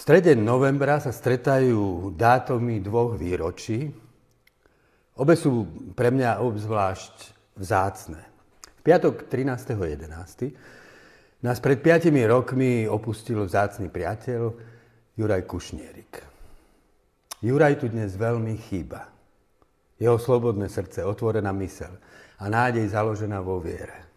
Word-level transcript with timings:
strede 0.00 0.32
novembra 0.32 0.96
sa 0.96 1.12
stretajú 1.12 2.16
dátumy 2.16 2.80
dvoch 2.80 3.20
výročí. 3.20 3.92
Obe 5.20 5.36
sú 5.36 5.68
pre 5.92 6.08
mňa 6.08 6.40
obzvlášť 6.40 7.36
vzácne. 7.60 8.24
V 8.80 8.82
piatok 8.88 9.28
13.11. 9.28 11.44
nás 11.44 11.60
pred 11.60 11.84
5 11.84 12.08
rokmi 12.24 12.88
opustil 12.88 13.44
vzácný 13.44 13.92
priateľ 13.92 14.56
Juraj 15.20 15.44
Kušnierik. 15.44 16.24
Juraj 17.44 17.84
tu 17.84 17.92
dnes 17.92 18.16
veľmi 18.16 18.56
chýba. 18.56 19.04
Jeho 20.00 20.16
slobodné 20.16 20.72
srdce, 20.72 21.04
otvorená 21.04 21.52
mysel 21.60 21.92
a 22.40 22.48
nádej 22.48 22.88
založená 22.88 23.44
vo 23.44 23.60
viere. 23.60 24.08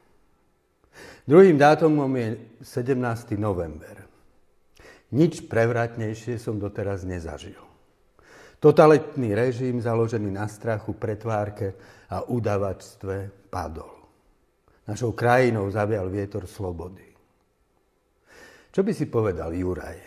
Druhým 1.28 1.60
dátumom 1.60 2.08
je 2.16 2.40
17. 2.64 3.36
november. 3.36 4.03
Nič 5.14 5.46
prevratnejšie 5.46 6.42
som 6.42 6.58
doteraz 6.58 7.06
nezažil. 7.06 7.62
Totalitný 8.58 9.38
režim 9.38 9.78
založený 9.78 10.34
na 10.34 10.50
strachu, 10.50 10.98
pretvárke 10.98 11.78
a 12.10 12.26
udavačstve 12.26 13.46
padol. 13.54 13.94
Našou 14.90 15.14
krajinou 15.14 15.70
zavial 15.70 16.10
vietor 16.10 16.50
slobody. 16.50 17.06
Čo 18.74 18.82
by 18.82 18.90
si 18.90 19.06
povedal 19.06 19.54
Juraj, 19.54 20.00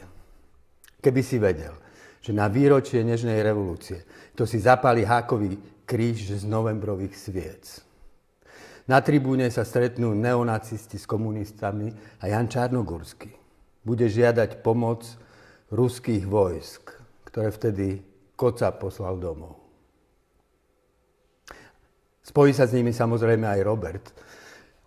keby 0.98 1.22
si 1.22 1.38
vedel, 1.38 1.78
že 2.18 2.34
na 2.34 2.50
výročie 2.50 3.06
Nežnej 3.06 3.46
revolúcie 3.46 4.02
to 4.34 4.42
si 4.42 4.58
zapali 4.58 5.06
hákový 5.06 5.86
kríž 5.86 6.34
z 6.34 6.42
novembrových 6.50 7.14
sviec. 7.14 7.78
Na 8.90 8.98
tribúne 8.98 9.46
sa 9.54 9.62
stretnú 9.62 10.18
neonacisti 10.18 10.98
s 10.98 11.06
komunistami 11.06 11.94
a 12.18 12.26
Jan 12.26 12.50
Čarnogórsky 12.50 13.45
bude 13.86 14.10
žiadať 14.10 14.66
pomoc 14.66 15.06
ruských 15.70 16.26
vojsk, 16.26 16.90
ktoré 17.30 17.54
vtedy 17.54 18.02
Koca 18.34 18.74
poslal 18.74 19.22
domov. 19.22 19.62
Spojí 22.26 22.50
sa 22.50 22.66
s 22.66 22.74
nimi 22.74 22.90
samozrejme 22.90 23.46
aj 23.46 23.60
Robert. 23.62 24.06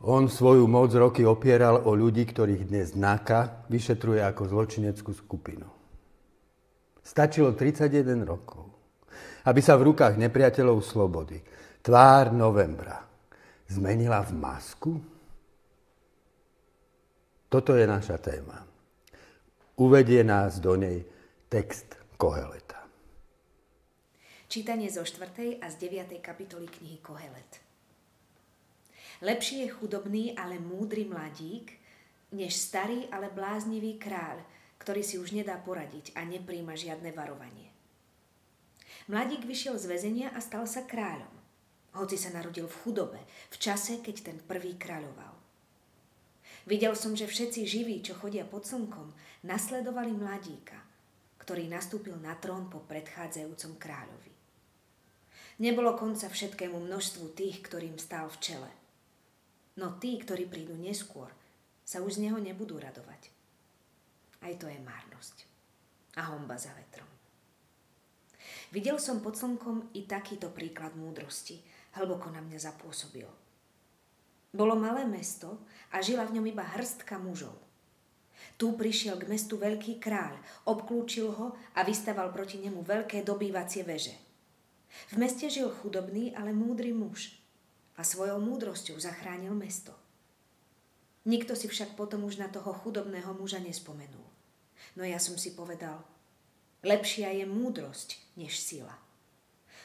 On 0.04 0.28
svoju 0.28 0.68
moc 0.68 0.92
roky 0.92 1.24
opieral 1.24 1.88
o 1.88 1.96
ľudí, 1.96 2.28
ktorých 2.28 2.68
dnes 2.68 2.94
NAKA 3.00 3.72
vyšetruje 3.72 4.20
ako 4.20 4.52
zločineckú 4.52 5.12
skupinu. 5.16 5.66
Stačilo 7.00 7.56
31 7.56 8.28
rokov, 8.28 8.70
aby 9.48 9.60
sa 9.64 9.80
v 9.80 9.90
rukách 9.90 10.20
nepriateľov 10.20 10.84
slobody 10.84 11.42
tvár 11.82 12.36
novembra 12.36 13.02
zmenila 13.72 14.22
v 14.28 14.32
masku? 14.36 14.92
Toto 17.50 17.74
je 17.74 17.88
naša 17.88 18.22
téma 18.22 18.69
uvedie 19.80 20.28
nás 20.28 20.60
do 20.60 20.76
nej 20.76 21.08
text 21.48 21.96
Koheleta. 22.20 22.84
Čítanie 24.52 24.92
zo 24.92 25.08
4. 25.08 25.64
a 25.64 25.66
z 25.72 25.76
9. 25.80 26.20
kapitoly 26.20 26.68
knihy 26.68 27.00
Kohelet. 27.00 27.64
Lepší 29.24 29.64
je 29.64 29.70
chudobný, 29.72 30.36
ale 30.36 30.60
múdry 30.60 31.08
mladík, 31.08 31.80
než 32.36 32.60
starý, 32.60 33.08
ale 33.08 33.32
bláznivý 33.32 33.96
kráľ, 33.96 34.44
ktorý 34.84 35.00
si 35.00 35.16
už 35.16 35.32
nedá 35.32 35.56
poradiť 35.56 36.12
a 36.20 36.28
nepríjma 36.28 36.76
žiadne 36.76 37.16
varovanie. 37.16 37.72
Mladík 39.08 39.48
vyšiel 39.48 39.80
z 39.80 39.86
väzenia 39.88 40.28
a 40.36 40.44
stal 40.44 40.68
sa 40.68 40.84
kráľom, 40.84 41.32
hoci 41.96 42.20
sa 42.20 42.36
narodil 42.36 42.68
v 42.68 42.80
chudobe, 42.84 43.20
v 43.48 43.56
čase, 43.56 44.04
keď 44.04 44.16
ten 44.28 44.38
prvý 44.44 44.76
kráľoval. 44.76 45.29
Videl 46.70 46.94
som, 46.94 47.18
že 47.18 47.26
všetci 47.26 47.66
živí, 47.66 47.98
čo 48.06 48.14
chodia 48.14 48.46
pod 48.46 48.62
slnkom, 48.62 49.10
nasledovali 49.42 50.14
mladíka, 50.14 50.78
ktorý 51.42 51.66
nastúpil 51.66 52.14
na 52.22 52.38
trón 52.38 52.70
po 52.70 52.86
predchádzajúcom 52.86 53.82
kráľovi. 53.82 54.34
Nebolo 55.66 55.98
konca 55.98 56.30
všetkému 56.30 56.78
množstvu 56.78 57.34
tých, 57.34 57.66
ktorým 57.66 57.98
stál 57.98 58.30
v 58.30 58.38
čele. 58.38 58.72
No 59.82 59.98
tí, 59.98 60.22
ktorí 60.22 60.46
prídu 60.46 60.78
neskôr, 60.78 61.34
sa 61.82 62.06
už 62.06 62.22
z 62.22 62.30
neho 62.30 62.38
nebudú 62.38 62.78
radovať. 62.78 63.34
Aj 64.46 64.54
to 64.62 64.70
je 64.70 64.78
márnosť. 64.78 65.50
A 66.22 66.30
homba 66.30 66.54
za 66.54 66.70
vetrom. 66.78 67.10
Videl 68.70 69.02
som 69.02 69.26
pod 69.26 69.34
slnkom 69.34 69.90
i 69.98 70.06
takýto 70.06 70.54
príklad 70.54 70.94
múdrosti, 70.94 71.58
hlboko 71.98 72.30
na 72.30 72.46
mňa 72.46 72.62
zapôsobil– 72.62 73.26
bolo 74.50 74.74
malé 74.74 75.06
mesto 75.06 75.62
a 75.94 76.02
žila 76.02 76.26
v 76.26 76.40
ňom 76.40 76.46
iba 76.50 76.66
hrstka 76.66 77.22
mužov. 77.22 77.54
Tu 78.60 78.68
prišiel 78.76 79.16
k 79.16 79.30
mestu 79.32 79.56
veľký 79.56 80.04
kráľ, 80.04 80.36
obklúčil 80.68 81.32
ho 81.32 81.56
a 81.76 81.84
vystaval 81.88 82.34
proti 82.36 82.60
nemu 82.60 82.84
veľké 82.84 83.24
dobývacie 83.24 83.88
veže. 83.88 84.16
V 85.14 85.22
meste 85.22 85.48
žil 85.48 85.70
chudobný, 85.70 86.34
ale 86.36 86.52
múdry 86.52 86.92
muž 86.92 87.40
a 87.96 88.04
svojou 88.04 88.40
múdrosťou 88.42 88.98
zachránil 89.00 89.54
mesto. 89.54 89.94
Nikto 91.28 91.54
si 91.54 91.68
však 91.68 91.94
potom 91.94 92.26
už 92.26 92.40
na 92.42 92.48
toho 92.48 92.72
chudobného 92.74 93.36
muža 93.36 93.60
nespomenul. 93.60 94.28
No 94.96 95.04
ja 95.04 95.20
som 95.22 95.36
si 95.38 95.54
povedal, 95.54 96.02
lepšia 96.82 97.36
je 97.36 97.46
múdrosť 97.46 98.18
než 98.40 98.56
sila. 98.58 98.96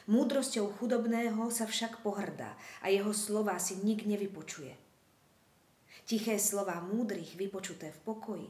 Múdrosťou 0.05 0.69
chudobného 0.77 1.49
sa 1.49 1.65
však 1.65 2.05
pohrdá 2.05 2.53
a 2.85 2.93
jeho 2.93 3.09
slova 3.09 3.57
si 3.57 3.81
nik 3.81 4.05
nevypočuje. 4.05 4.77
Tiché 6.05 6.37
slova 6.37 6.77
múdrych 6.77 7.33
vypočuté 7.33 7.89
v 7.89 7.99
pokoji 8.05 8.47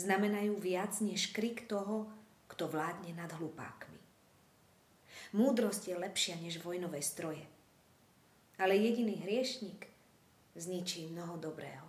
znamenajú 0.00 0.56
viac 0.56 0.96
než 1.04 1.36
krik 1.36 1.68
toho, 1.68 2.08
kto 2.48 2.72
vládne 2.72 3.12
nad 3.12 3.28
hlupákmi. 3.28 4.00
Múdrosť 5.36 5.92
je 5.92 5.96
lepšia 6.00 6.40
než 6.40 6.64
vojnové 6.64 7.04
stroje. 7.04 7.44
Ale 8.56 8.72
jediný 8.80 9.20
hriešnik 9.20 9.92
zničí 10.56 11.12
mnoho 11.12 11.36
dobrého. 11.36 11.84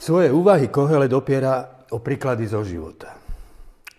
Svoje 0.00 0.32
úvahy 0.32 0.72
Kohele 0.72 1.08
dopiera 1.12 1.84
o 1.92 2.00
príklady 2.00 2.48
zo 2.48 2.64
života. 2.64 3.23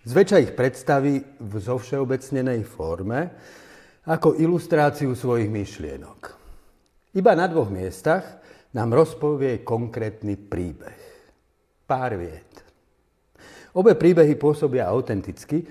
Zväčša 0.06 0.38
ich 0.38 0.54
predstaví 0.54 1.18
v 1.42 1.54
zovšeobecnenej 1.58 2.62
forme 2.62 3.34
ako 4.06 4.38
ilustráciu 4.38 5.18
svojich 5.18 5.50
myšlienok. 5.50 6.22
Iba 7.18 7.34
na 7.34 7.50
dvoch 7.50 7.74
miestach 7.74 8.38
nám 8.78 8.94
rozpovie 8.94 9.66
konkrétny 9.66 10.38
príbeh. 10.38 11.02
Pár 11.90 12.22
viet. 12.22 12.54
Obe 13.74 13.98
príbehy 13.98 14.38
pôsobia 14.38 14.86
autenticky, 14.94 15.66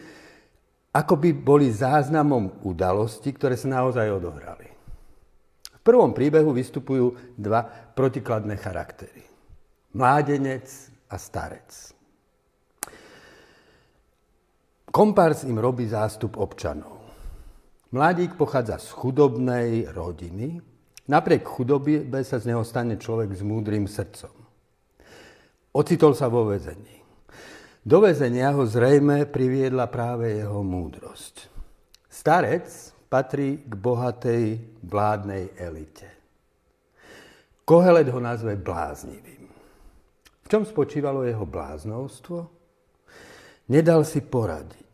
ako 0.91 1.15
by 1.15 1.31
boli 1.31 1.71
záznamom 1.71 2.67
udalosti, 2.67 3.31
ktoré 3.31 3.55
sa 3.55 3.71
naozaj 3.71 4.11
odohrali. 4.11 4.67
V 5.79 5.81
prvom 5.87 6.11
príbehu 6.11 6.51
vystupujú 6.51 7.39
dva 7.39 7.63
protikladné 7.95 8.59
charaktery. 8.59 9.23
Mládenec 9.95 10.67
a 11.07 11.17
starec. 11.23 11.71
Kompárs 14.95 15.43
im 15.43 15.59
robí 15.59 15.91
zástup 15.91 16.39
občanov. 16.39 17.03
Mladík 17.91 18.39
pochádza 18.39 18.79
z 18.79 18.95
chudobnej 18.95 19.91
rodiny, 19.91 20.63
napriek 21.11 21.43
chudobe 21.43 22.07
sa 22.23 22.39
z 22.39 22.55
neho 22.55 22.63
stane 22.63 22.95
človek 22.95 23.35
s 23.35 23.43
múdrym 23.43 23.91
srdcom. 23.91 24.31
Ocitol 25.75 26.15
sa 26.15 26.31
vo 26.31 26.47
väzení. 26.47 27.03
Do 27.83 28.07
väzenia 28.07 28.55
ho 28.55 28.63
zrejme 28.63 29.27
priviedla 29.27 29.91
práve 29.91 30.39
jeho 30.39 30.63
múdrosť. 30.63 31.51
Starec 32.07 32.95
patrí 33.11 33.67
k 33.67 33.75
bohatej 33.75 34.79
vládnej 34.79 35.59
elite. 35.59 36.07
Kohelet 37.67 38.15
ho 38.15 38.23
nazve 38.23 38.55
bláznivým. 38.55 39.43
V 40.39 40.47
čom 40.47 40.63
spočívalo 40.63 41.27
jeho 41.27 41.43
bláznovstvo? 41.43 42.54
Nedal 43.65 44.05
si 44.05 44.21
poradiť 44.21 44.85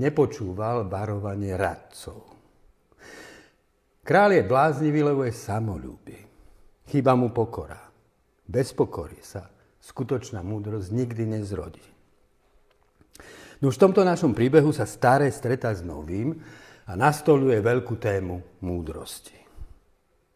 nepočúval 0.00 0.86
varovanie 0.86 1.52
radcov. 1.58 2.30
Král 4.00 4.34
je 4.34 4.42
bláznivý, 4.46 5.04
lebo 5.04 5.26
je 5.26 5.34
samolúby. 5.34 6.18
Chýba 6.88 7.14
mu 7.14 7.30
pokora. 7.30 7.78
Bez 8.48 8.74
pokory 8.74 9.20
sa 9.22 9.46
skutočná 9.78 10.42
múdrosť 10.42 10.88
nikdy 10.90 11.24
nezrodí. 11.38 11.84
No 13.60 13.68
už 13.68 13.76
v 13.76 13.84
tomto 13.86 14.02
našom 14.02 14.32
príbehu 14.32 14.72
sa 14.72 14.88
staré 14.88 15.28
stretá 15.30 15.70
s 15.70 15.84
novým 15.84 16.34
a 16.88 16.96
nastoluje 16.96 17.60
veľkú 17.60 18.00
tému 18.00 18.64
múdrosti. 18.64 19.36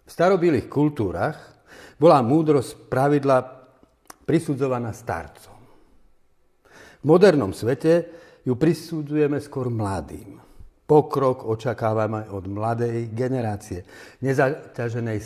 V 0.04 0.10
starobilých 0.12 0.68
kultúrach 0.68 1.64
bola 1.96 2.20
múdrosť 2.20 2.92
pravidla 2.92 3.40
prisudzovaná 4.28 4.92
starcom. 4.92 5.53
V 7.04 7.12
modernom 7.12 7.52
svete 7.52 8.08
ju 8.48 8.56
prisudzujeme 8.56 9.36
skôr 9.36 9.68
mladým. 9.68 10.40
Pokrok 10.88 11.44
očakávame 11.44 12.32
od 12.32 12.48
mladej 12.48 13.12
generácie, 13.12 13.84
nezaťaženej 14.24 15.20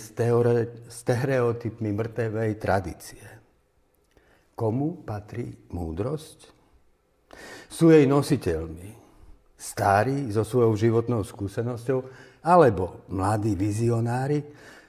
stereotypmi 0.90 1.90
mŕtevej 1.94 2.58
tradície. 2.58 3.22
komu 4.58 5.06
patrí 5.06 5.54
múdrosť? 5.70 6.50
Sú 7.70 7.94
jej 7.94 8.10
nositeľmi 8.10 8.98
starí 9.54 10.34
so 10.34 10.42
svojou 10.42 10.74
životnou 10.74 11.22
skúsenosťou 11.22 12.02
alebo 12.42 13.06
mladí 13.06 13.54
vizionári, 13.54 14.42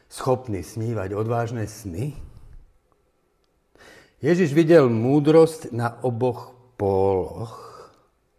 schopní 0.10 0.66
snívať 0.66 1.14
odvážne 1.14 1.70
sny? 1.70 2.18
Ježiš 4.26 4.58
videl 4.58 4.90
múdrosť 4.90 5.70
na 5.70 6.02
oboch 6.02 6.59
póloch 6.80 7.60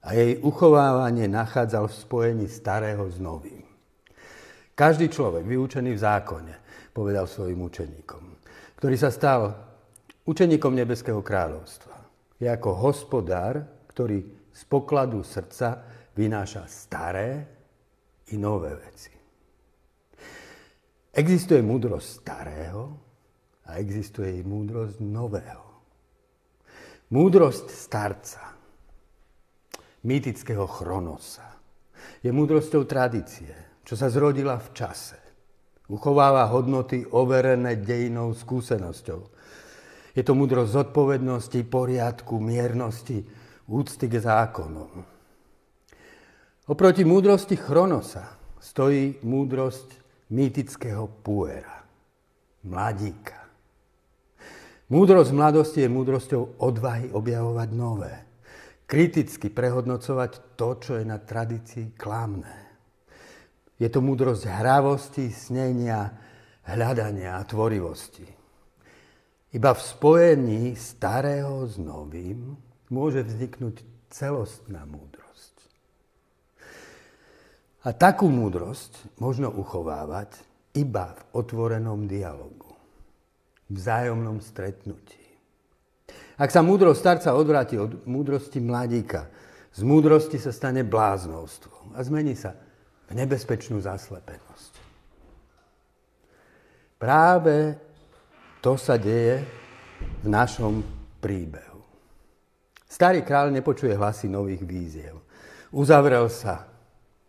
a 0.00 0.16
jej 0.16 0.40
uchovávanie 0.40 1.28
nachádzal 1.28 1.92
v 1.92 1.98
spojení 2.00 2.46
starého 2.48 3.04
s 3.12 3.20
novým. 3.20 3.60
Každý 4.72 5.12
človek 5.12 5.44
vyučený 5.44 5.92
v 5.92 6.00
zákone, 6.00 6.54
povedal 6.96 7.28
svojim 7.28 7.60
učeníkom, 7.60 8.22
ktorý 8.80 8.96
sa 8.96 9.12
stal 9.12 9.52
učeníkom 10.24 10.72
Nebeského 10.72 11.20
kráľovstva, 11.20 12.00
je 12.40 12.48
ako 12.48 12.70
hospodár, 12.80 13.60
ktorý 13.92 14.24
z 14.48 14.62
pokladu 14.64 15.20
srdca 15.20 15.84
vynáša 16.16 16.64
staré 16.64 17.44
i 18.32 18.40
nové 18.40 18.72
veci. 18.72 19.12
Existuje 21.12 21.60
múdrosť 21.60 22.08
starého 22.24 22.82
a 23.68 23.76
existuje 23.76 24.40
i 24.40 24.42
múdrosť 24.42 24.96
nového. 25.04 25.69
Múdrosť 27.10 27.74
starca, 27.74 28.54
mýtického 30.06 30.62
chronosa, 30.70 31.58
je 32.22 32.30
múdrosťou 32.30 32.86
tradície, 32.86 33.50
čo 33.82 33.98
sa 33.98 34.06
zrodila 34.06 34.62
v 34.62 34.70
čase. 34.70 35.18
Uchováva 35.90 36.46
hodnoty 36.46 37.02
overené 37.10 37.82
dejinou 37.82 38.30
skúsenosťou. 38.30 39.26
Je 40.14 40.22
to 40.22 40.38
múdrosť 40.38 40.70
zodpovednosti, 40.70 41.58
poriadku, 41.66 42.38
miernosti, 42.38 43.26
úcty 43.66 44.06
k 44.06 44.14
zákonom. 44.22 45.02
Oproti 46.70 47.02
múdrosti 47.02 47.58
Chronosa 47.58 48.38
stojí 48.62 49.18
múdrosť 49.26 49.98
mýtického 50.30 51.10
puera, 51.26 51.82
mladíka. 52.62 53.39
Múdrosť 54.90 55.30
mladosti 55.30 55.86
je 55.86 55.90
múdrosťou 55.90 56.66
odvahy 56.66 57.14
objavovať 57.14 57.68
nové, 57.70 58.14
kriticky 58.90 59.46
prehodnocovať 59.46 60.58
to, 60.58 60.68
čo 60.82 60.92
je 60.98 61.04
na 61.06 61.22
tradícii 61.22 61.94
klamné. 61.94 62.58
Je 63.78 63.86
to 63.86 64.02
múdrosť 64.02 64.50
hravosti, 64.50 65.30
snenia, 65.30 66.10
hľadania 66.66 67.38
a 67.38 67.46
tvorivosti. 67.46 68.26
Iba 69.54 69.74
v 69.74 69.80
spojení 69.82 70.74
starého 70.74 71.66
s 71.70 71.78
novým 71.78 72.54
môže 72.90 73.22
vzniknúť 73.26 73.82
celostná 74.10 74.86
múdrosť. 74.86 75.54
A 77.86 77.94
takú 77.94 78.26
múdrosť 78.28 79.22
možno 79.22 79.48
uchovávať 79.54 80.34
iba 80.74 81.14
v 81.14 81.20
otvorenom 81.40 82.04
dialogu, 82.06 82.69
vzájomnom 83.70 84.42
stretnutí. 84.42 85.20
Ak 86.40 86.50
sa 86.50 86.64
múdrosť 86.64 86.98
starca 86.98 87.30
odvráti 87.36 87.76
od 87.78 88.04
múdrosti 88.08 88.58
mladíka, 88.58 89.28
z 89.70 89.86
múdrosti 89.86 90.36
sa 90.42 90.50
stane 90.50 90.82
bláznovstvo 90.82 91.94
a 91.94 92.00
zmení 92.02 92.34
sa 92.34 92.58
v 93.06 93.12
nebezpečnú 93.14 93.78
zaslepenosť. 93.78 94.72
Práve 96.98 97.78
to 98.60 98.74
sa 98.74 98.98
deje 98.98 99.46
v 100.20 100.26
našom 100.26 100.82
príbehu. 101.22 101.80
Starý 102.90 103.22
kráľ 103.22 103.54
nepočuje 103.54 103.94
hlasy 103.94 104.26
nových 104.26 104.66
víziev. 104.66 105.22
Uzavrel 105.70 106.26
sa 106.26 106.66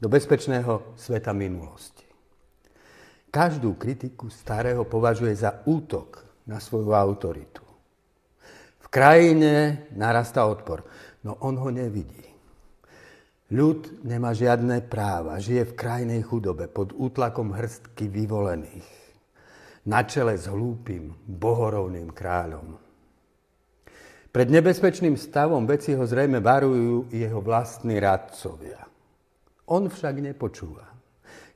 do 0.01 0.09
bezpečného 0.09 0.97
sveta 0.97 1.29
minulosti. 1.31 2.03
Každú 3.31 3.77
kritiku 3.77 4.27
starého 4.33 4.83
považuje 4.83 5.31
za 5.37 5.61
útok 5.63 6.30
na 6.51 6.59
svoju 6.59 6.91
autoritu. 6.91 7.63
V 8.83 8.87
krajine 8.91 9.87
narastá 9.95 10.43
odpor, 10.43 10.83
no 11.23 11.39
on 11.39 11.55
ho 11.55 11.71
nevidí. 11.71 12.27
Ľud 13.51 14.03
nemá 14.03 14.35
žiadne 14.35 14.83
práva, 14.87 15.39
žije 15.39 15.71
v 15.71 15.77
krajnej 15.79 16.21
chudobe 16.23 16.67
pod 16.67 16.91
útlakom 16.95 17.55
hrstky 17.55 18.11
vyvolených. 18.11 18.87
Na 19.87 20.03
čele 20.03 20.35
s 20.35 20.47
hlúpým, 20.47 21.11
bohorovným 21.27 22.11
kráľom. 22.11 22.79
Pred 24.31 24.47
nebezpečným 24.47 25.19
stavom 25.19 25.67
veci 25.67 25.91
ho 25.91 26.07
zrejme 26.07 26.39
varujú 26.39 27.11
jeho 27.11 27.43
vlastní 27.43 27.99
radcovia. 27.99 28.87
On 29.67 29.83
však 29.91 30.15
nepočúva. 30.31 30.87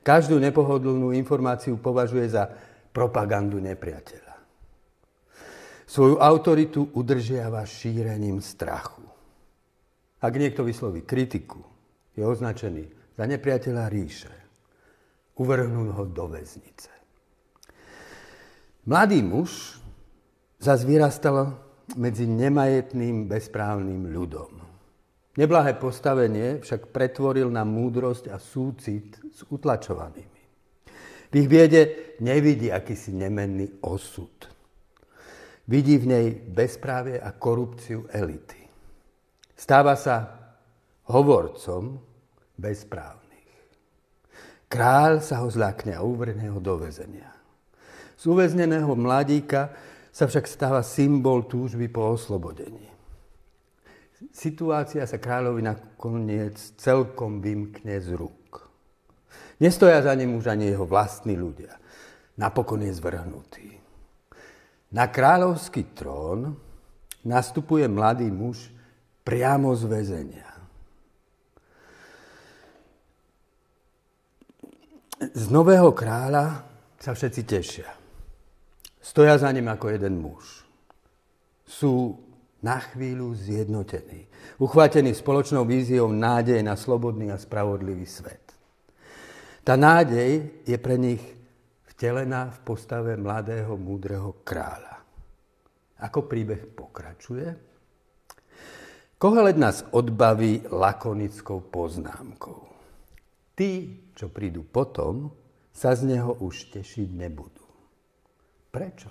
Každú 0.04 0.36
nepohodlnú 0.36 1.16
informáciu 1.16 1.80
považuje 1.80 2.28
za 2.28 2.52
propagandu 2.92 3.56
nepriateľa. 3.56 4.25
Svoju 5.86 6.18
autoritu 6.18 6.90
udržiava 6.92 7.62
šírením 7.62 8.42
strachu. 8.42 9.06
Ak 10.18 10.34
niekto 10.34 10.66
vysloví 10.66 11.06
kritiku, 11.06 11.62
je 12.18 12.26
označený 12.26 12.90
za 13.14 13.24
nepriateľa 13.30 13.84
ríše. 13.86 14.34
Uvrhnú 15.38 15.94
ho 15.94 16.04
do 16.10 16.26
väznice. 16.26 16.90
Mladý 18.88 19.22
muž 19.22 19.78
zase 20.58 20.82
vyrastal 20.88 21.54
medzi 21.94 22.26
nemajetným 22.26 23.30
bezprávnym 23.30 24.10
ľudom. 24.10 24.58
Neblahé 25.36 25.76
postavenie 25.76 26.64
však 26.64 26.90
pretvoril 26.90 27.52
na 27.52 27.62
múdrosť 27.62 28.32
a 28.32 28.40
súcit 28.40 29.20
s 29.30 29.44
utlačovanými. 29.52 30.42
V 31.28 31.34
ich 31.36 31.46
biede 31.46 31.82
nevidí 32.24 32.72
akýsi 32.72 33.12
nemenný 33.12 33.84
osud. 33.84 34.55
Vidí 35.66 35.98
v 35.98 36.06
nej 36.06 36.26
bezprávie 36.30 37.18
a 37.18 37.34
korupciu 37.34 38.06
elity. 38.14 38.62
Stáva 39.58 39.98
sa 39.98 40.30
hovorcom 41.10 41.98
bezprávnych. 42.54 43.50
Kráľ 44.70 45.22
sa 45.22 45.42
ho 45.42 45.48
zľakne 45.50 45.94
a 45.98 46.06
uvrhne 46.06 46.50
ho 46.54 46.62
do 46.62 46.78
väzenia. 46.78 47.34
Z 48.14 48.30
uväzneného 48.30 48.94
mladíka 48.94 49.74
sa 50.14 50.30
však 50.30 50.46
stáva 50.46 50.80
symbol 50.86 51.44
túžby 51.50 51.90
po 51.90 52.14
oslobodení. 52.14 52.88
Situácia 54.32 55.04
sa 55.04 55.20
kráľovi 55.20 55.60
nakoniec 55.60 56.56
celkom 56.80 57.44
vymkne 57.44 58.00
z 58.00 58.16
rúk. 58.16 58.64
Nestoja 59.60 60.00
za 60.00 60.14
ním 60.16 60.36
už 60.36 60.48
ani 60.48 60.72
jeho 60.72 60.88
vlastní 60.88 61.36
ľudia. 61.36 61.76
Napokon 62.40 62.84
je 62.84 62.92
zvrhnutý. 62.96 63.85
Na 64.94 65.10
kráľovský 65.10 65.96
trón 65.96 66.54
nastupuje 67.26 67.86
mladý 67.90 68.30
muž 68.30 68.70
priamo 69.26 69.74
z 69.74 69.82
väzenia. 69.90 70.50
Z 75.16 75.48
nového 75.48 75.90
kráľa 75.90 76.62
sa 77.00 77.16
všetci 77.16 77.42
tešia. 77.42 77.90
Stoja 79.02 79.38
za 79.38 79.50
ním 79.50 79.66
ako 79.66 79.86
jeden 79.90 80.22
muž. 80.22 80.62
Sú 81.66 82.22
na 82.62 82.78
chvíľu 82.78 83.34
zjednotený, 83.34 84.26
uchvátený 84.58 85.14
spoločnou 85.14 85.66
víziou 85.66 86.10
nádej 86.10 86.62
na 86.62 86.74
slobodný 86.74 87.30
a 87.30 87.38
spravodlivý 87.38 88.06
svet. 88.06 88.42
Tá 89.66 89.74
nádej 89.74 90.62
je 90.62 90.76
pre 90.78 90.94
nich 90.94 91.22
vtelená 91.96 92.52
v 92.52 92.58
postave 92.60 93.16
mladého, 93.16 93.72
múdreho 93.80 94.44
kráľa. 94.44 95.00
Ako 96.04 96.28
príbeh 96.28 96.68
pokračuje? 96.76 97.48
Kohelet 99.16 99.56
nás 99.56 99.80
odbaví 99.96 100.68
lakonickou 100.68 101.72
poznámkou. 101.72 102.68
Tí, 103.56 104.04
čo 104.12 104.28
prídu 104.28 104.60
potom, 104.68 105.32
sa 105.72 105.96
z 105.96 106.12
neho 106.12 106.36
už 106.36 106.68
tešiť 106.76 107.08
nebudú. 107.16 107.64
Prečo? 108.68 109.08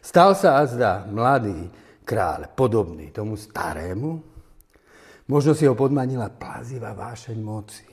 Stal 0.00 0.32
sa 0.32 0.64
azda 0.64 1.04
mladý 1.04 1.68
kráľ, 2.08 2.56
podobný 2.56 3.12
tomu 3.12 3.36
starému. 3.36 4.24
Možno 5.28 5.52
si 5.52 5.68
ho 5.68 5.76
podmanila 5.76 6.32
plazivá 6.32 6.96
vášeň 6.96 7.38
moci. 7.44 7.89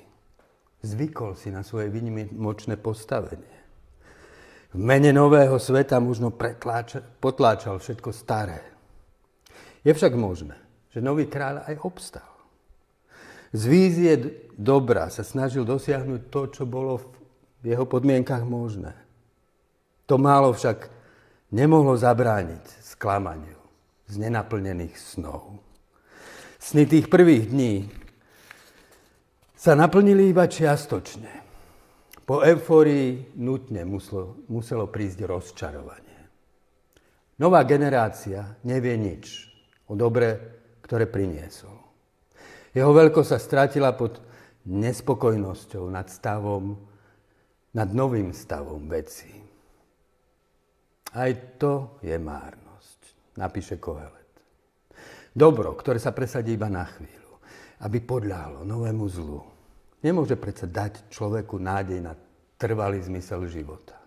Zvykol 0.85 1.33
si 1.33 1.49
na 1.49 1.65
svoje 1.65 1.89
výnimočné 1.89 2.77
postavenie. 2.77 3.57
V 4.75 4.79
mene 4.81 5.09
nového 5.15 5.57
sveta 5.57 5.97
možno 5.97 6.29
potláčal 7.17 7.81
všetko 7.81 8.09
staré. 8.13 8.61
Je 9.81 9.95
však 9.95 10.13
možné, 10.13 10.59
že 10.91 10.99
nový 10.99 11.25
kráľ 11.25 11.65
aj 11.65 11.75
obstal. 11.81 12.29
Z 13.55 13.63
vízie 13.71 14.13
dobra 14.53 15.07
sa 15.07 15.23
snažil 15.23 15.63
dosiahnuť 15.63 16.21
to, 16.27 16.41
čo 16.51 16.63
bolo 16.67 16.99
v 17.63 17.73
jeho 17.73 17.87
podmienkach 17.87 18.43
možné. 18.43 18.91
To 20.05 20.19
málo 20.19 20.51
však 20.51 20.91
nemohlo 21.55 21.95
zabrániť 21.95 22.63
sklamaniu, 22.83 23.57
z 24.11 24.13
nenaplnených 24.19 24.95
snov. 24.99 25.63
Sny 26.59 26.83
tých 26.85 27.07
prvých 27.07 27.47
dní 27.47 27.87
sa 29.57 29.73
naplnili 29.73 30.29
iba 30.29 30.45
čiastočne. 30.45 31.49
Po 32.29 32.45
eufórii 32.45 33.33
nutne 33.41 33.81
muselo, 33.89 34.45
muselo 34.53 34.85
prísť 34.85 35.25
rozčarovanie. 35.25 36.19
Nová 37.41 37.65
generácia 37.65 38.53
nevie 38.61 38.93
nič 38.93 39.49
o 39.89 39.97
dobre, 39.97 40.37
ktoré 40.85 41.09
priniesol. 41.09 41.73
Jeho 42.77 42.93
veľkosť 42.93 43.29
sa 43.33 43.39
stratila 43.41 43.97
pod 43.97 44.21
nespokojnosťou 44.69 45.89
nad 45.89 46.05
stavom, 46.11 46.77
nad 47.73 47.89
novým 47.89 48.35
stavom 48.35 48.85
vecí. 48.85 49.33
Aj 51.17 51.31
to 51.57 51.97
je 52.05 52.13
márnosť, 52.19 52.99
napíše 53.39 53.81
Kohelet. 53.81 54.29
Dobro, 55.33 55.73
ktoré 55.73 55.97
sa 55.97 56.11
presadí 56.13 56.53
iba 56.53 56.67
na 56.67 56.85
chvíľu 56.85 57.26
aby 57.81 58.01
podľahlo 58.01 58.65
novému 58.65 59.05
zlu. 59.09 59.41
Nemôže 60.01 60.37
predsa 60.37 60.65
dať 60.65 61.09
človeku 61.13 61.57
nádej 61.57 61.99
na 62.01 62.13
trvalý 62.57 63.01
zmysel 63.05 63.45
života. 63.49 63.97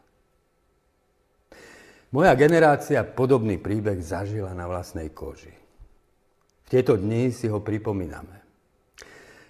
Moja 2.10 2.34
generácia 2.34 3.06
podobný 3.06 3.62
príbeh 3.62 4.02
zažila 4.02 4.50
na 4.50 4.66
vlastnej 4.66 5.14
koži. 5.14 5.54
V 6.66 6.68
tieto 6.70 6.98
dni 6.98 7.30
si 7.30 7.46
ho 7.46 7.62
pripomíname. 7.62 8.42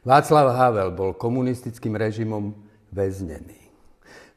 Václav 0.04 0.56
Havel 0.56 0.92
bol 0.92 1.16
komunistickým 1.16 1.96
režimom 1.96 2.52
väznený. 2.92 3.60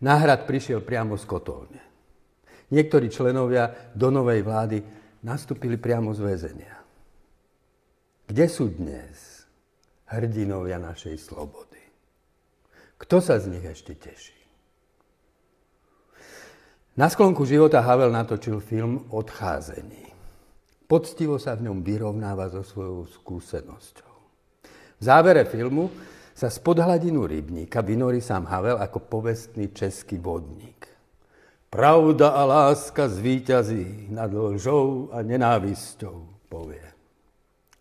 Náhrad 0.04 0.44
prišiel 0.44 0.84
priamo 0.84 1.16
z 1.16 1.24
kotolne. 1.24 1.84
Niektorí 2.72 3.08
členovia 3.08 3.92
do 3.96 4.12
novej 4.12 4.44
vlády 4.44 4.84
nastúpili 5.24 5.80
priamo 5.80 6.12
z 6.12 6.20
väzenia. 6.24 6.76
Kde 8.28 8.46
sú 8.48 8.72
dnes 8.72 9.33
hrdinovia 10.14 10.78
našej 10.78 11.18
slobody. 11.18 11.82
Kto 13.02 13.20
sa 13.20 13.42
z 13.42 13.50
nich 13.52 13.66
ešte 13.66 13.98
teší? 13.98 14.38
Na 16.94 17.10
sklonku 17.10 17.42
života 17.50 17.82
Havel 17.82 18.14
natočil 18.14 18.62
film 18.62 19.10
Odcházení. 19.10 20.14
Poctivo 20.86 21.42
sa 21.42 21.58
v 21.58 21.66
ňom 21.66 21.82
vyrovnáva 21.82 22.54
so 22.54 22.62
svojou 22.62 23.10
skúsenosťou. 23.10 24.14
V 24.98 25.02
závere 25.02 25.50
filmu 25.50 25.90
sa 26.38 26.54
spod 26.54 26.82
hladinu 26.82 27.26
rybníka 27.26 27.82
vynorí 27.82 28.22
sám 28.22 28.46
Havel 28.46 28.78
ako 28.78 29.10
povestný 29.10 29.74
český 29.74 30.22
vodník. 30.22 30.86
Pravda 31.74 32.38
a 32.38 32.46
láska 32.46 33.10
zvíťazí 33.10 34.14
nad 34.14 34.30
lžou 34.30 35.10
a 35.10 35.26
nenávisťou. 35.26 36.33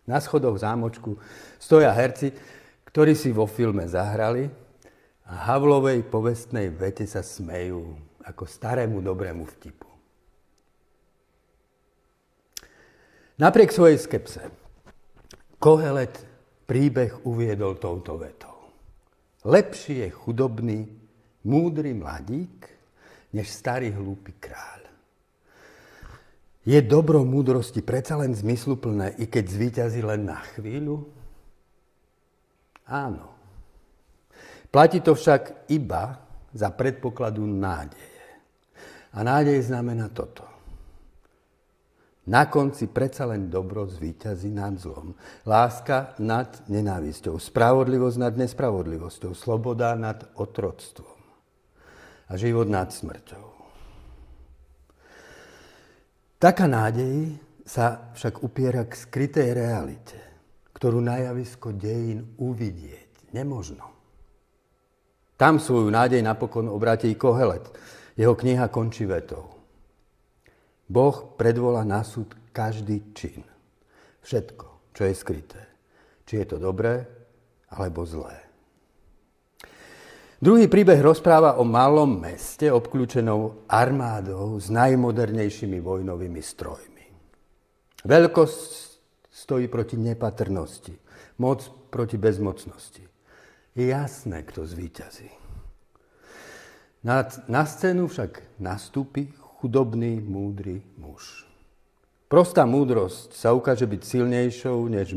Na 0.03 0.19
schodoch 0.19 0.59
zámočku 0.59 1.15
stoja 1.57 1.91
herci, 1.95 2.35
ktorí 2.87 3.15
si 3.15 3.31
vo 3.31 3.47
filme 3.47 3.87
zahrali 3.87 4.51
a 5.25 5.49
Havlovej 5.49 6.03
povestnej 6.07 6.67
vete 6.69 7.07
sa 7.07 7.23
smejú 7.23 7.95
ako 8.23 8.43
starému 8.43 8.99
dobrému 8.99 9.47
vtipu. 9.47 9.87
Napriek 13.39 13.73
svojej 13.73 13.97
skepse 13.97 14.43
Kohelet 15.57 16.13
príbeh 16.67 17.23
uviedol 17.23 17.79
touto 17.79 18.19
vetou. 18.19 18.51
Lepší 19.47 20.03
je 20.03 20.09
chudobný, 20.11 20.87
múdry 21.47 21.95
mladík, 21.95 22.67
než 23.31 23.47
starý 23.47 23.95
hlúpy 23.95 24.35
kráľ. 24.39 24.82
Je 26.63 26.79
dobro 26.79 27.27
múdrosti 27.27 27.83
predsa 27.83 28.15
len 28.15 28.31
zmysluplné, 28.31 29.19
i 29.19 29.27
keď 29.27 29.45
zvýťazí 29.51 29.99
len 29.99 30.31
na 30.31 30.39
chvíľu? 30.55 31.03
Áno. 32.87 33.35
Platí 34.71 35.03
to 35.03 35.11
však 35.11 35.67
iba 35.69 36.23
za 36.55 36.71
predpokladu 36.71 37.43
nádeje. 37.43 38.15
A 39.13 39.21
nádej 39.21 39.69
znamená 39.69 40.09
toto. 40.09 40.47
Na 42.23 42.47
konci 42.47 42.87
predsa 42.87 43.27
len 43.27 43.51
dobro 43.51 43.83
zvýťazí 43.83 44.47
nad 44.47 44.79
zlom. 44.79 45.11
Láska 45.43 46.15
nad 46.23 46.63
nenávisťou. 46.71 47.35
Spravodlivosť 47.35 48.17
nad 48.17 48.33
nespravodlivosťou. 48.39 49.35
Sloboda 49.35 49.91
nad 49.99 50.31
otroctvom. 50.39 51.19
A 52.31 52.33
život 52.39 52.71
nad 52.71 52.89
smrťou. 52.95 53.52
Taká 56.43 56.67
nádej 56.67 57.39
sa 57.63 58.11
však 58.11 58.43
upiera 58.43 58.83
k 58.83 58.91
skrytej 58.99 59.55
realite, 59.55 60.19
ktorú 60.75 60.99
na 60.99 61.15
javisko 61.15 61.71
dejín 61.71 62.35
uvidieť 62.35 63.31
nemožno. 63.31 63.87
Tam 65.39 65.55
svoju 65.55 65.87
nádej 65.87 66.19
napokon 66.19 66.67
obráti 66.67 67.15
Kohelet. 67.15 67.71
Jeho 68.19 68.35
kniha 68.35 68.67
končí 68.67 69.07
vetou. 69.07 69.55
Boh 70.83 71.31
predvolá 71.39 71.87
na 71.87 72.03
súd 72.03 72.35
každý 72.51 73.15
čin. 73.15 73.47
Všetko, 74.19 74.91
čo 74.91 75.01
je 75.07 75.15
skryté. 75.15 75.63
Či 76.27 76.43
je 76.43 76.45
to 76.51 76.57
dobré, 76.59 77.07
alebo 77.71 78.03
zlé. 78.03 78.42
Druhý 80.43 80.67
príbeh 80.67 80.99
rozpráva 80.99 81.55
o 81.55 81.63
malom 81.63 82.19
meste 82.19 82.67
obklúčenou 82.67 83.63
armádou 83.63 84.59
s 84.59 84.67
najmodernejšími 84.67 85.79
vojnovými 85.79 86.43
strojmi. 86.43 87.05
Veľkosť 88.03 88.71
stojí 89.31 89.71
proti 89.71 89.95
nepatrnosti, 89.95 90.99
moc 91.39 91.63
proti 91.87 92.19
bezmocnosti. 92.19 93.07
Je 93.71 93.87
jasné, 93.87 94.43
kto 94.43 94.67
zvíťazí. 94.67 95.31
Na, 97.07 97.23
na 97.47 97.63
scénu 97.63 98.11
však 98.11 98.59
nastúpi 98.59 99.31
chudobný, 99.63 100.19
múdry 100.19 100.83
muž. 100.99 101.47
Prostá 102.27 102.67
múdrosť 102.67 103.31
sa 103.31 103.55
ukáže 103.55 103.87
byť 103.87 104.01
silnejšou 104.03 104.91
než 104.91 105.15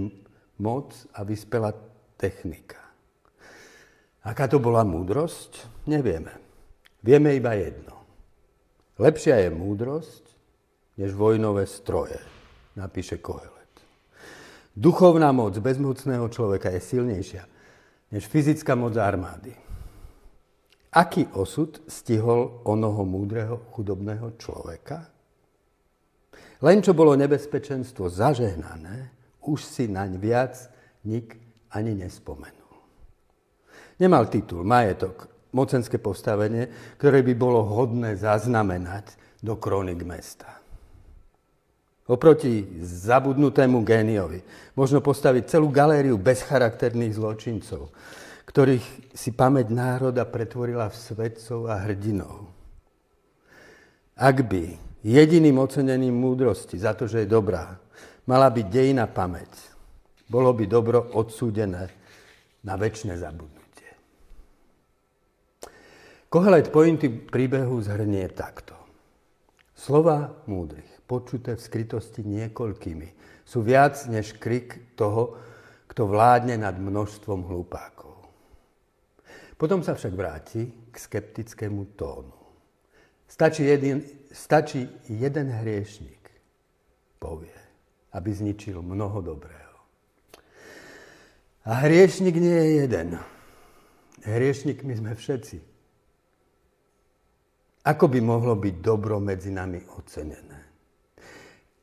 moc 0.54 0.94
a 1.10 1.26
vyspelá 1.26 1.74
technika. 2.14 2.85
Aká 4.26 4.50
to 4.50 4.58
bola 4.58 4.82
múdrosť? 4.82 5.86
Nevieme. 5.86 6.34
Vieme 7.06 7.38
iba 7.38 7.54
jedno. 7.54 7.94
Lepšia 8.98 9.46
je 9.46 9.50
múdrosť, 9.54 10.24
než 10.98 11.14
vojnové 11.14 11.68
stroje, 11.70 12.18
napíše 12.74 13.22
Kohelet. 13.22 13.70
Duchovná 14.74 15.30
moc 15.30 15.54
bezmocného 15.54 16.26
človeka 16.28 16.74
je 16.74 16.80
silnejšia 16.82 17.44
než 18.10 18.26
fyzická 18.26 18.74
moc 18.74 18.96
armády. 18.96 19.54
Aký 20.92 21.26
osud 21.36 21.82
stihol 21.86 22.64
onoho 22.64 23.04
múdreho, 23.04 23.68
chudobného 23.70 24.34
človeka? 24.40 25.06
Len 26.64 26.80
čo 26.80 26.96
bolo 26.96 27.12
nebezpečenstvo 27.12 28.08
zažehnané, 28.08 29.12
už 29.44 29.60
si 29.60 29.84
naň 29.92 30.16
viac 30.16 30.56
nik 31.04 31.36
ani 31.70 31.92
nespomenul. 31.92 32.65
Nemal 33.96 34.28
titul, 34.28 34.60
majetok, 34.60 35.28
mocenské 35.56 35.96
postavenie, 35.96 36.68
ktoré 37.00 37.24
by 37.24 37.32
bolo 37.32 37.64
hodné 37.64 38.12
zaznamenať 38.12 39.16
do 39.40 39.56
kronik 39.56 40.04
mesta. 40.04 40.60
Oproti 42.06 42.62
zabudnutému 42.86 43.82
géniovi 43.82 44.38
možno 44.78 45.02
postaviť 45.02 45.58
celú 45.58 45.74
galériu 45.74 46.14
bezcharakterných 46.20 47.18
zločincov, 47.18 47.90
ktorých 48.46 49.10
si 49.10 49.34
pamäť 49.34 49.74
národa 49.74 50.22
pretvorila 50.22 50.86
v 50.86 50.96
svedcov 51.02 51.66
a 51.66 51.82
hrdinov. 51.82 52.46
Ak 54.14 54.46
by 54.46 54.78
jediným 55.02 55.58
ocenením 55.58 56.14
múdrosti 56.14 56.78
za 56.78 56.94
to, 56.94 57.10
že 57.10 57.26
je 57.26 57.32
dobrá, 57.32 57.74
mala 58.22 58.54
byť 58.54 58.66
dejina 58.70 59.10
pamäť, 59.10 59.50
bolo 60.30 60.54
by 60.54 60.64
dobro 60.70 61.10
odsúdené 61.10 61.90
na 62.62 62.74
väčšie 62.78 63.18
zabudnutie. 63.18 63.65
Kohelet 66.26 66.74
pointy 66.74 67.06
príbehu 67.06 67.78
zhrnie 67.78 68.26
takto. 68.34 68.74
Slova 69.78 70.34
múdrych, 70.50 71.06
počuté 71.06 71.54
v 71.54 71.62
skrytosti 71.62 72.26
niekoľkými, 72.26 73.08
sú 73.46 73.62
viac 73.62 73.94
než 74.10 74.34
krik 74.34 74.98
toho, 74.98 75.38
kto 75.86 76.10
vládne 76.10 76.58
nad 76.58 76.74
množstvom 76.74 77.46
hlupákov. 77.46 78.18
Potom 79.54 79.86
sa 79.86 79.94
však 79.94 80.12
vráti 80.18 80.66
k 80.90 80.96
skeptickému 80.98 81.94
tónu. 81.94 82.34
Stačí 83.30 83.62
jeden, 83.62 84.02
stačí 84.34 84.82
jeden 85.06 85.46
hriešnik, 85.62 86.26
povie, 87.22 87.54
aby 88.18 88.30
zničil 88.34 88.82
mnoho 88.82 89.22
dobrého. 89.22 89.78
A 91.70 91.86
hriešnik 91.86 92.34
nie 92.34 92.50
je 92.50 92.70
jeden. 92.82 93.08
Hriešnikmi 94.26 94.90
sme 94.98 95.14
všetci. 95.14 95.75
Ako 97.86 98.10
by 98.10 98.18
mohlo 98.18 98.58
byť 98.58 98.74
dobro 98.82 99.22
medzi 99.22 99.54
nami 99.54 99.78
ocenené? 99.94 100.66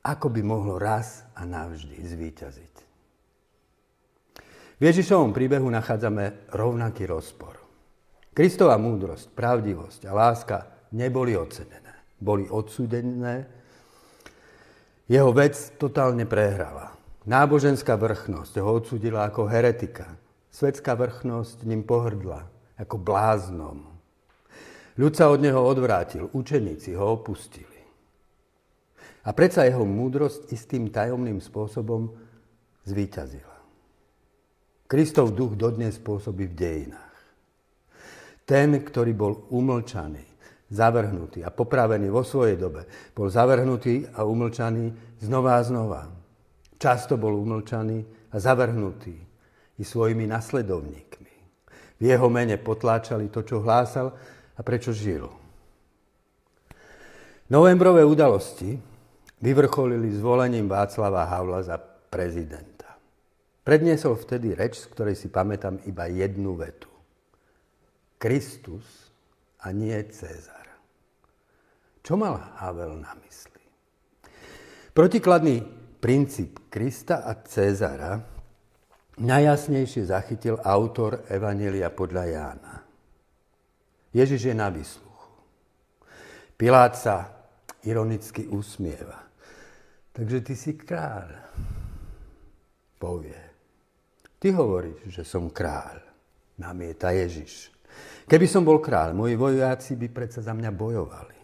ako 0.03 0.27
by 0.27 0.41
mohlo 0.43 0.75
raz 0.75 1.24
a 1.31 1.48
navždy 1.48 1.95
zvíťaziť. 1.95 2.75
V 4.77 4.81
Ježišovom 4.83 5.31
príbehu 5.31 5.72
nachádzame 5.72 6.51
rovnaký 6.51 7.07
rozpor. 7.07 7.55
Kristova 8.36 8.75
múdrosť, 8.75 9.31
pravdivosť 9.31 10.01
a 10.03 10.12
láska 10.12 10.57
neboli 10.91 11.39
ocenené. 11.39 12.03
Boli 12.19 12.51
odsúdené. 12.51 13.48
Jeho 15.07 15.31
vec 15.31 15.55
totálne 15.79 16.27
prehrala. 16.27 16.91
Náboženská 17.24 17.95
vrchnosť 17.95 18.60
ho 18.60 18.75
odsudila 18.75 19.24
ako 19.24 19.48
heretika. 19.48 20.19
Svetská 20.51 21.00
vrchnosť 21.00 21.63
ním 21.63 21.88
pohrdla 21.88 22.43
ako 22.75 23.00
bláznom. 23.00 23.93
Ľud 24.94 25.14
sa 25.18 25.34
od 25.34 25.42
neho 25.42 25.58
odvrátil, 25.58 26.30
učeníci 26.34 26.94
ho 26.94 27.18
opustili. 27.18 27.82
A 29.24 29.32
predsa 29.32 29.66
jeho 29.66 29.88
múdrosť 29.88 30.52
istým 30.52 30.92
tajomným 30.94 31.40
spôsobom 31.40 32.14
zvíťazila. 32.86 33.58
Kristov 34.86 35.34
duch 35.34 35.58
dodnes 35.58 35.98
pôsobí 35.98 36.52
v 36.52 36.58
dejinách. 36.58 37.18
Ten, 38.44 38.84
ktorý 38.84 39.12
bol 39.16 39.34
umlčaný, 39.50 40.22
zavrhnutý 40.70 41.42
a 41.42 41.50
popravený 41.50 42.12
vo 42.12 42.22
svojej 42.22 42.60
dobe, 42.60 42.86
bol 43.16 43.32
zavrhnutý 43.32 44.06
a 44.14 44.28
umlčaný 44.28 45.18
znova 45.24 45.58
a 45.58 45.66
znova. 45.66 46.02
Často 46.78 47.16
bol 47.16 47.40
umlčaný 47.40 48.04
a 48.30 48.38
zavrhnutý 48.38 49.16
i 49.80 49.84
svojimi 49.88 50.28
nasledovníkmi. 50.28 51.34
V 51.98 52.04
jeho 52.04 52.28
mene 52.28 52.60
potláčali 52.60 53.32
to, 53.32 53.48
čo 53.48 53.64
hlásal 53.64 54.12
prečo 54.63 54.96
žil. 54.96 55.27
Novembrové 57.51 58.01
udalosti 58.08 58.79
vyvrcholili 59.43 60.15
zvolením 60.15 60.72
Václava 60.72 61.27
Havla 61.27 61.62
za 61.62 61.77
prezidenta. 62.10 62.96
Predniesol 63.63 64.15
vtedy 64.15 64.55
reč, 64.55 64.79
z 64.84 64.89
ktorej 64.91 65.15
si 65.20 65.27
pamätám 65.27 65.84
iba 65.88 66.08
jednu 66.08 66.55
vetu. 66.55 66.89
Kristus 68.17 69.12
a 69.60 69.72
nie 69.75 69.96
Cezar. 70.12 70.67
Čo 72.03 72.20
mal 72.20 72.36
Havel 72.60 73.00
na 73.00 73.15
mysli? 73.24 73.63
Protikladný 74.91 75.63
princíp 76.03 76.67
Krista 76.67 77.24
a 77.24 77.32
Cezara 77.43 78.20
najjasnejšie 79.20 80.12
zachytil 80.12 80.60
autor 80.60 81.24
Evanelia 81.32 81.88
podľa 81.93 82.24
Jána. 82.27 82.73
Ježiš 84.13 84.53
je 84.53 84.55
na 84.55 84.70
výsluchu. 84.70 85.29
Pilát 86.53 86.93
sa 86.93 87.34
ironicky 87.84 88.46
usmieva. 88.48 89.25
Takže 90.13 90.46
ty 90.46 90.53
si 90.53 90.77
kráľ. 90.77 91.34
Povie. 93.01 93.41
Ty 94.38 94.48
hovoríš, 94.53 95.10
že 95.10 95.24
som 95.25 95.50
kráľ. 95.50 96.00
Namieta 96.62 97.10
Ježiš. 97.10 97.74
Keby 98.29 98.46
som 98.46 98.62
bol 98.62 98.77
kráľ, 98.77 99.17
moji 99.17 99.34
vojáci 99.34 99.98
by 99.98 100.08
predsa 100.13 100.46
za 100.46 100.53
mňa 100.53 100.72
bojovali. 100.72 101.38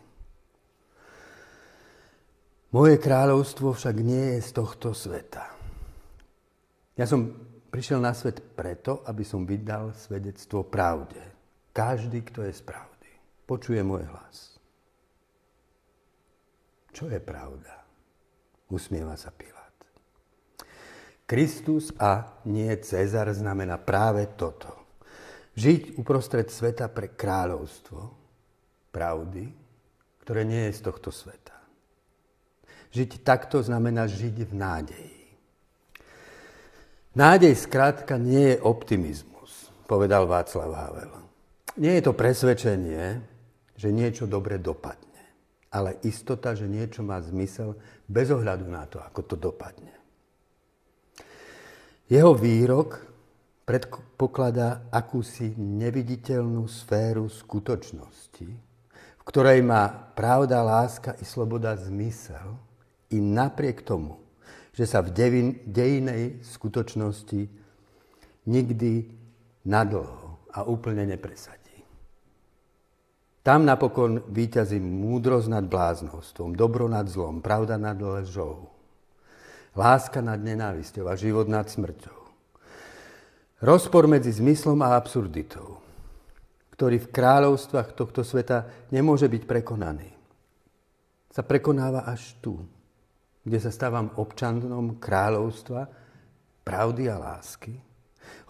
Moje 2.70 3.02
kráľovstvo 3.02 3.74
však 3.74 3.96
nie 4.06 4.38
je 4.38 4.46
z 4.46 4.52
tohto 4.54 4.94
sveta. 4.94 5.50
Ja 6.94 7.10
som 7.10 7.34
prišiel 7.74 7.98
na 7.98 8.14
svet 8.14 8.54
preto, 8.54 9.02
aby 9.10 9.26
som 9.26 9.42
vydal 9.42 9.98
svedectvo 9.98 10.62
pravde. 10.70 11.39
Každý, 11.74 12.26
kto 12.26 12.44
je 12.44 12.54
z 12.54 12.62
pravdy, 12.66 13.10
počuje 13.46 13.80
môj 13.86 14.04
hlas. 14.10 14.58
Čo 16.92 17.08
je 17.08 17.22
pravda? 17.22 17.86
Usmieva 18.70 19.16
sa 19.16 19.30
Pilát. 19.32 19.60
Kristus 21.30 21.94
a 22.02 22.42
nie 22.50 22.74
Cezar 22.82 23.30
znamená 23.30 23.78
práve 23.78 24.26
toto. 24.34 24.74
Žiť 25.54 26.02
uprostred 26.02 26.50
sveta 26.50 26.90
pre 26.90 27.14
kráľovstvo 27.14 28.02
pravdy, 28.90 29.46
ktoré 30.26 30.42
nie 30.42 30.70
je 30.70 30.82
z 30.82 30.82
tohto 30.90 31.14
sveta. 31.14 31.54
Žiť 32.90 33.22
takto 33.22 33.62
znamená 33.62 34.10
žiť 34.10 34.36
v 34.50 34.54
nádeji. 34.58 35.22
Nádej 37.14 37.54
skrátka 37.62 38.18
nie 38.18 38.58
je 38.58 38.62
optimizmus, 38.66 39.70
povedal 39.86 40.26
Václav 40.26 40.74
Havel. 40.74 41.29
Nie 41.80 41.98
je 42.00 42.04
to 42.06 42.14
presvedčenie, 42.14 43.24
že 43.80 43.90
niečo 43.96 44.28
dobre 44.28 44.60
dopadne 44.60 45.10
ale 45.70 46.02
istota, 46.02 46.58
že 46.58 46.66
niečo 46.66 47.06
má 47.06 47.22
zmysel 47.22 47.78
bez 48.10 48.34
ohľadu 48.34 48.66
na 48.66 48.90
to, 48.90 48.98
ako 48.98 49.22
to 49.22 49.36
dopadne. 49.38 49.94
Jeho 52.10 52.34
výrok 52.34 53.06
predpokladá 53.70 54.90
akúsi 54.90 55.54
neviditeľnú 55.54 56.66
sféru 56.66 57.30
skutočnosti, 57.30 58.50
v 58.90 59.24
ktorej 59.30 59.62
má 59.62 59.86
pravda, 60.18 60.66
láska 60.66 61.14
i 61.22 61.26
sloboda 61.26 61.78
zmysel 61.78 62.58
i 63.14 63.22
napriek 63.22 63.86
tomu, 63.86 64.18
že 64.74 64.90
sa 64.90 65.06
v 65.06 65.14
dejinej 65.70 66.42
skutočnosti 66.42 67.46
nikdy 68.50 69.06
nadlho 69.70 70.50
a 70.50 70.66
úplne 70.66 71.06
nepresadí. 71.06 71.59
Tam 73.40 73.64
napokon 73.64 74.20
víťazí 74.28 74.84
múdrosť 74.84 75.48
nad 75.48 75.64
bláznostvom, 75.64 76.60
dobro 76.60 76.92
nad 76.92 77.08
zlom, 77.08 77.40
pravda 77.40 77.80
nad 77.80 77.96
ležou, 77.96 78.68
láska 79.80 80.20
nad 80.20 80.44
nenávisťou 80.44 81.08
a 81.08 81.16
život 81.16 81.48
nad 81.48 81.64
smrťou. 81.64 82.20
Rozpor 83.64 84.12
medzi 84.12 84.36
zmyslom 84.36 84.84
a 84.84 85.00
absurditou, 85.00 85.80
ktorý 86.76 87.00
v 87.00 87.12
kráľovstvách 87.12 87.96
tohto 87.96 88.28
sveta 88.28 88.68
nemôže 88.92 89.32
byť 89.32 89.44
prekonaný, 89.48 90.12
sa 91.32 91.40
prekonáva 91.40 92.12
až 92.12 92.36
tu, 92.44 92.60
kde 93.48 93.60
sa 93.64 93.72
stávam 93.72 94.12
občanom 94.20 95.00
kráľovstva 95.00 95.88
pravdy 96.68 97.08
a 97.08 97.16
lásky. 97.16 97.72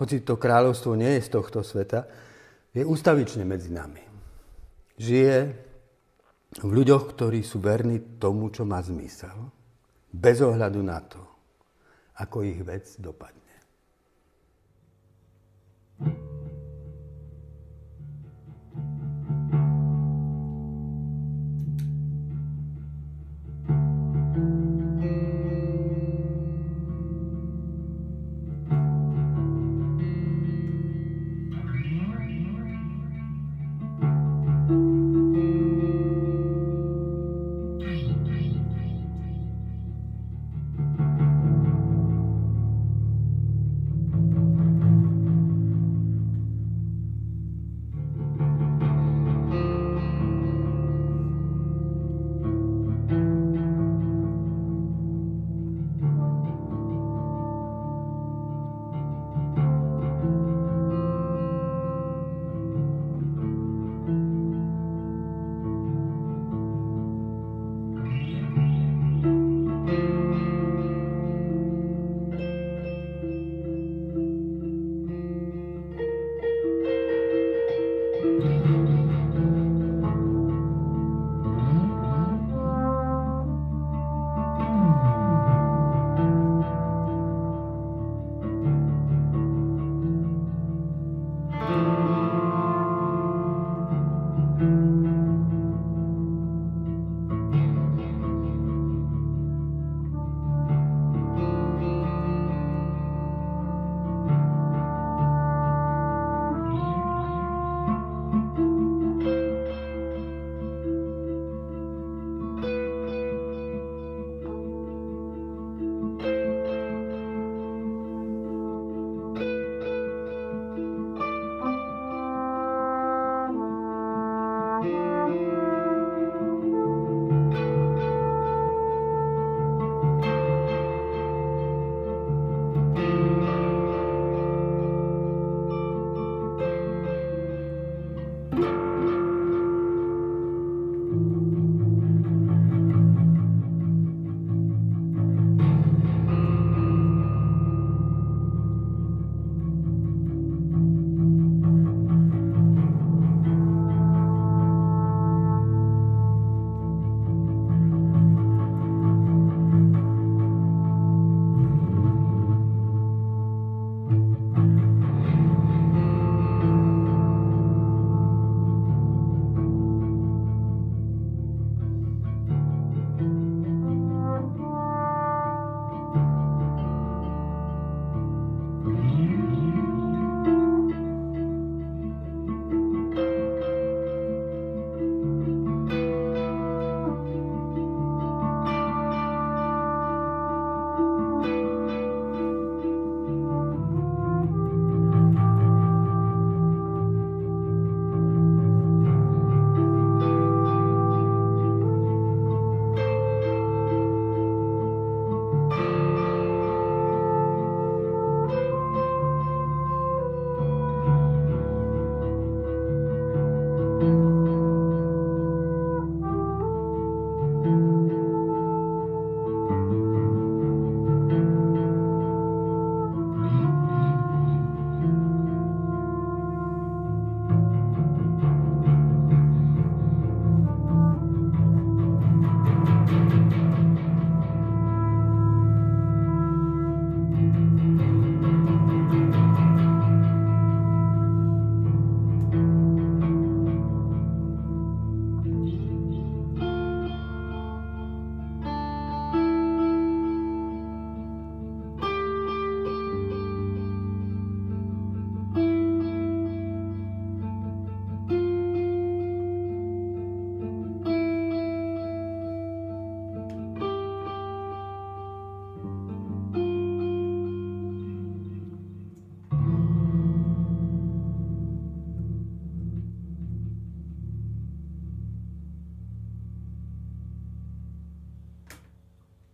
Hoci 0.01 0.25
to 0.25 0.33
kráľovstvo 0.33 0.97
nie 0.97 1.21
je 1.21 1.25
z 1.25 1.29
tohto 1.29 1.61
sveta, 1.61 2.09
je 2.73 2.81
ustavične 2.81 3.45
medzi 3.45 3.69
nami 3.69 4.08
žije 4.99 5.35
v 6.59 6.71
ľuďoch, 6.75 7.15
ktorí 7.15 7.39
sú 7.41 7.63
verní 7.63 8.19
tomu, 8.19 8.51
čo 8.51 8.67
má 8.67 8.83
zmysel, 8.83 9.49
bez 10.11 10.43
ohľadu 10.43 10.81
na 10.83 10.99
to, 10.99 11.21
ako 12.19 12.43
ich 12.43 12.59
vec 12.61 12.85
dopadne. 12.99 13.39
thank 15.99 16.15
you 16.15 16.38